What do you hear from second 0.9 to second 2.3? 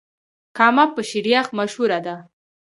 په شيريخ مشهوره ده.